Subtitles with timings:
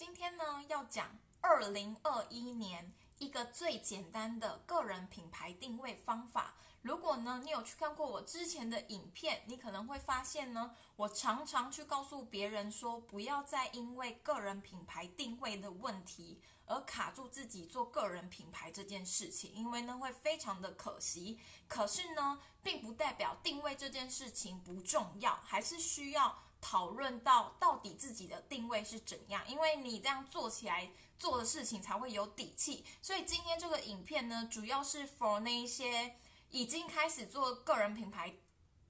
[0.00, 6.54] 今天呢，要讲二零二一年一个最简单的个人品牌定位方法。
[6.80, 21.38] 如果呢，你有去看过我之前的影片，你可能会发现呢，我常常去告诉别人说，不要再因为个人品牌定位的问题而卡住自己做个人品牌这件事情，因为呢会非常的可惜。
[21.68, 26.38] 可是呢，并不代表定位这件事情不重要，还是需要。
[26.60, 32.84] 讨论到到底自己的定位是怎样，因为你这样做起来做的事情才会有底气。
[33.00, 36.16] 所以今天这个影片呢，主要是 for 那一些
[36.50, 38.36] 已经开始做个人品牌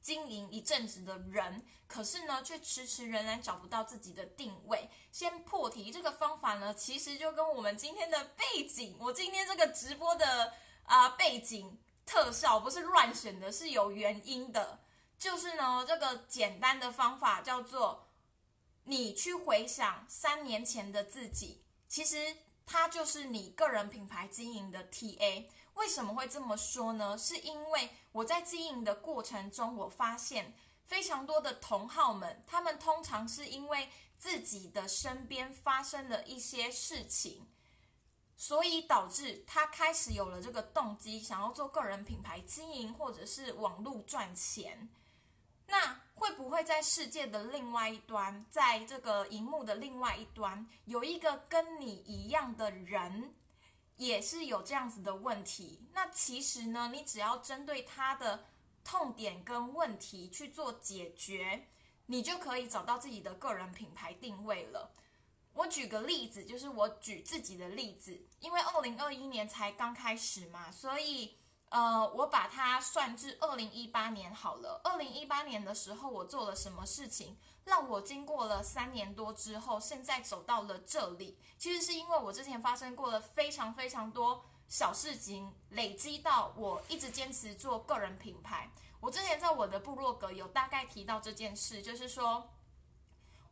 [0.00, 4.88] 经营一阵子的人，可是呢却迟迟仍然找不到自己的定位。
[5.12, 10.54] 先破题，这个方法呢，其实就跟我们今天的背景，我今天这个直播的
[10.84, 14.80] 啊背景特效不是乱选的，是有原因的。
[15.18, 18.08] 就是呢，这个简单的方法叫做，
[18.84, 25.46] 你去回想三年前的自己，其实它就是你个人品牌经营的 TA。
[25.74, 27.18] 为什么会这么说呢？
[27.18, 37.46] 是因为我在经营的过程中，我发现非常多的同好们，他们通常是因为自己的身边发生了一些事情，
[38.36, 44.88] 所以导致他开始有了这个动机，想要做个人品牌经营，或者是网络赚钱。
[45.70, 53.34] 那会不会在世界的另外一端，在这个荧幕的另外一端，有一个跟你一样的人，
[53.96, 55.86] 也是有这样子的问题？
[55.92, 58.46] 那其实呢，你只要针对他的
[58.82, 61.68] 痛点跟问题去做解决，
[62.06, 64.90] 你就可以找到自己的个人品牌定位了。
[65.52, 71.36] 我举个例子，就是我举自己的例子，因为二零二一年才刚开始嘛，所以。
[71.70, 74.80] 呃，我把它算至二零一八年好了。
[74.84, 81.36] 二零一八年的时候，我做了什么事情，让我经过了三年多之后，现在走到了这里？
[81.58, 88.70] 其实是因为我之前发生过了非常非常多小事情，累积到我一直坚持做个人品牌。
[89.00, 92.50] 我之前在我的部落格有大概提到这件事，就是说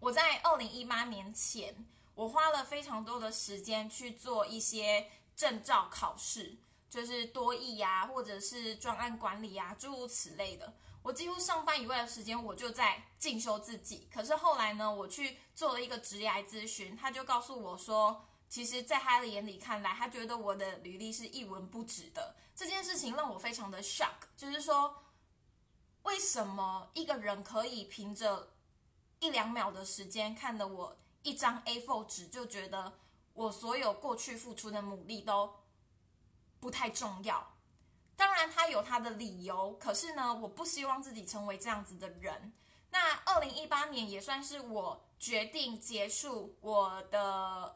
[0.00, 6.56] 我在二零一八年前，我花了非常多的时间去做一些证照考试。
[6.96, 10.72] 就是多义呀，或者是专案管理呀，诸如此类的。
[11.02, 14.08] 我几乎上班以外的时间，我就在进修自己。
[14.10, 22.34] 可是后来呢，我去做了一个职业咨询，他就告诉我说，其实，在他的眼里看来，他觉得我的履历是一文不值的。
[22.54, 24.96] 这件事情让我非常的 shock，就是说，
[26.04, 28.54] 为什么一个人可以凭着
[29.20, 32.94] 一两秒的时间，看了我一张 A4 纸，就觉得
[33.34, 35.56] 我所有过去付出的努力都。
[36.66, 37.54] 不太重要，
[38.16, 42.52] 当然他有他的理由，可是呢，我不希望自己成为这样子的人。
[42.90, 47.22] 那二零一八年也算是我决定结束我的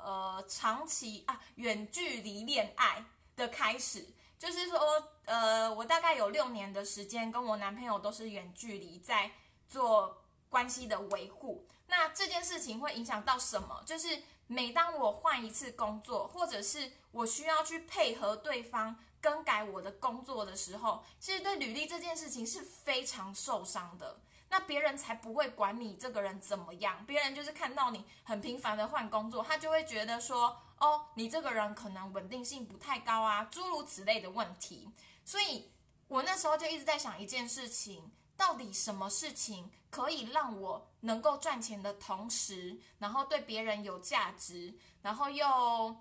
[0.01, 3.05] 呃长期啊远距离恋爱
[3.37, 4.81] 的开始，就是说
[5.25, 9.31] 呃我大概有六年的时间跟我男朋友都是远距离在
[9.69, 11.69] 做关系的维护。
[11.87, 13.85] 那这件事情会影响到什么？
[13.87, 14.21] 就是
[14.53, 24.19] 每当我换一次工作，或者是我需要去配合对方更改我的工作的时候，其实对履历这件事情是非常受伤的。
[24.49, 34.91] 那别人才不会管你这个人怎么样，别人就是看到你很频繁的换工作，他就会觉得说，哦，你这个人可能稳定性不太高啊，诸如此类的问题。
[35.25, 35.71] 所以
[36.09, 38.11] 我那时候就一直在想一件事情。
[38.37, 45.97] 到底什么事情可以让我能够赚钱的同时，然后对别人有价值，然后又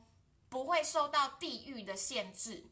[0.48, 2.66] 不会受到地域的限制？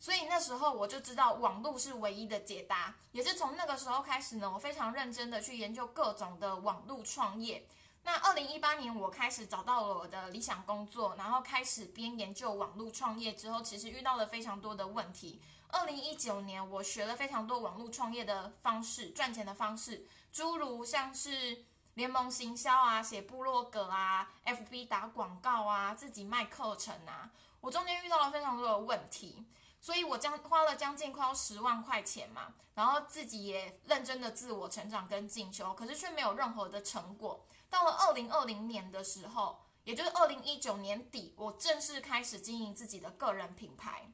[0.00, 2.94] 所以那时候我就知道网络是唯一的解答。
[3.12, 7.66] 也是从那个时候开始呢，我非常认真的去研究各种的网络创业。
[8.04, 15.42] 那二零一八年我开始找到了我的理想工作，然后开始边研究网络创业之后，其实遇到了非常多的问题。
[15.70, 27.30] 二零一九年，我学了非常多网络创业的方式、赚钱的方式，诸如像是联盟行销啊、写部落格啊、FB 打广告啊、自己卖课程啊。
[27.60, 29.44] 我中间遇到了非常多的问题，
[29.80, 37.44] 所以我将花了将近快要十万块钱嘛，然后自己也认真的自我成长跟进修，可是却没有任何的成果。
[37.68, 44.12] 到了二零二零年的时候，也就是二零一九年底，我正式开始经营自己的个人品牌。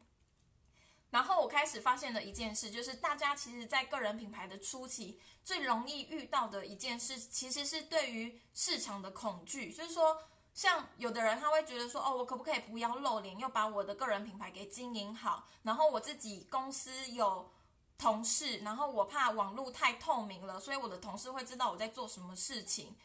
[1.15, 9.73] 然后我开始发现了一件事，就是大家其实，在个人品牌的初期，最容易遇到的一件事，其实是对于市场的恐惧。
[9.73, 10.21] 就是说，
[10.55, 15.47] 像有的人他会觉得说，哦，我可不可以不要露脸，又把我的个人品牌给经营好？
[15.63, 17.49] 然后我自己公司有
[17.97, 22.97] 同事，然后我怕网络太透明了，所以我的同事会知道我在做什么事情。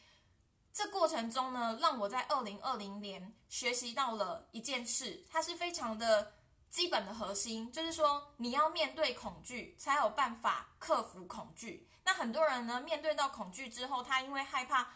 [0.74, 6.34] 这过程中呢，让我在二零二零年学习到了一件事，它是非常的
[6.70, 11.88] 基本的核心，就是说你要面对恐惧，才有办法克服恐惧。
[12.04, 14.90] 那很多人呢，面对到恐惧之后，他因为害怕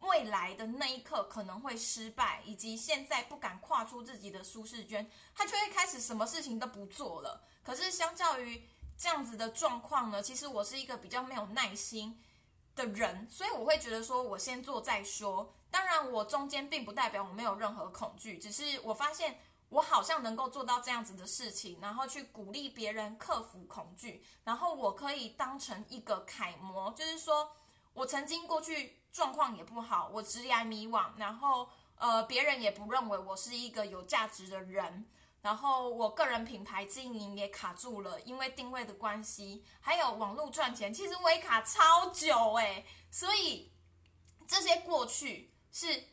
[0.00, 7.44] 未来的那一刻可能会失败，以及现在不敢跨出自己的舒适圈，他就会开始什么事情都不做了。
[7.62, 8.66] 可是相较于
[8.96, 12.22] 这样子的状况呢，其实我是一个比较没有耐心。
[12.78, 15.52] 的人，所以我会觉得说，我先做再说。
[15.68, 27.50] 当然，我中间并不代表我没有任何恐惧，只是我发现我好像能够做到这样子的事情，然后去鼓励别人克服恐惧，然后我可以当成一个楷模，就是说
[27.92, 35.08] 我曾经过去状况也不好，我直来迷惘，然后呃，别人也不认为我是一个有价值的人。
[35.40, 42.84] 然后我个人品牌经营也卡住了，因为定位的关系，还有网络赚钱，其实我也卡超久诶。
[43.10, 43.72] 所以
[44.48, 46.08] 这些过去是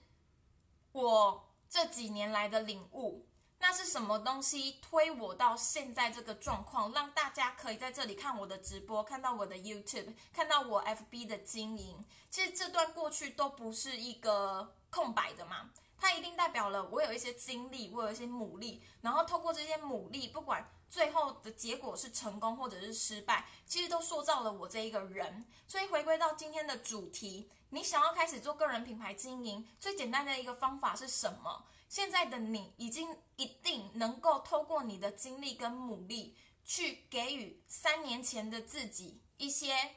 [0.91, 3.27] 我这几年来的领悟。
[3.67, 12.05] 那是什么东西推我到现在这个状况，让大家可以在这里看我的直播，看到我的 YouTube，看到我 FB 的经营？
[12.29, 15.71] 其实这段过去都不是一个空白的嘛。
[15.97, 25.43] 它一定代表了我有一些经历，我有一些努力，然后透过这些努力，不管最后的结果是成功或者是失败，其实都塑造了我这一个人。
[25.67, 31.65] 所以回归到今天的主题，你想要开始做个人品牌经营，最简单的一个方法是什么？
[31.87, 39.95] 现在的你已经一定能够透过你的经历跟努力，去给予三年前的自己一些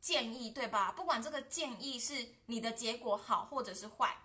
[0.00, 0.92] 建议，对吧？
[0.92, 4.16] 不管这个建议是你的结果好或者是坏。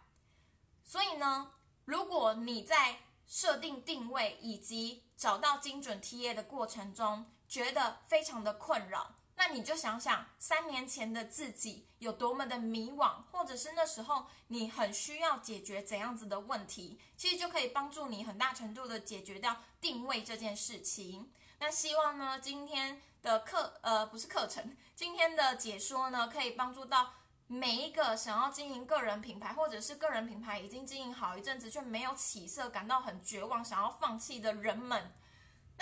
[0.83, 1.51] 所以呢，
[1.85, 21.31] 如果你在设定定位以及找到精准 TA 的过程中觉得非常的困扰，那你就想想三年前的自己有多么的迷惘，或者是那时候你很需要解决怎样子的问题，其实就可以帮助你很大程度的解决掉定位这件事情。
[21.57, 27.13] 那希望呢，今天的课呃不是课程，今天的解说呢，可以帮助到。
[27.47, 35.11] 每一个想要经营个人品牌，或者是个人品牌已经经营好一阵子却没有起色，感到很绝望，想要放弃的人们，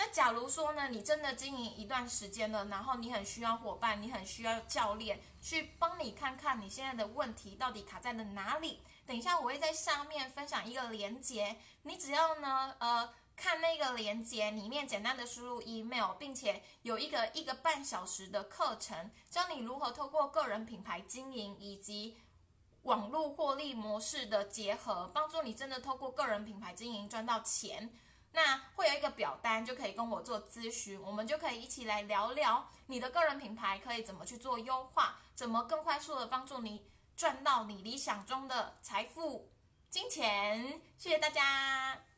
[0.02, 8.80] 那假如说呢，你真的经营一段时间了，然后你很需要伙伴，你很需要教练去帮你看看你现在的问题到底卡在了哪里。
[9.04, 13.12] 等一下我会在上面分享一个连接，你只要呢，呃。
[13.36, 22.18] 看那个链接里面，简单的输入 email，并且有一个一个半小时的课程，教你如何透过个人品牌经营以及
[22.82, 27.88] 网络获利模式的结合，帮助你真的透过个人品牌经营赚到钱。
[28.32, 39.50] 那会有一个表单，就可以跟我做咨询，我们就可以一起来聊聊你的个人品牌可以怎么去做优化，怎么更快速的帮助你赚到你理想中的财富、
[39.88, 40.80] 金钱。
[40.96, 42.09] 谢谢大家。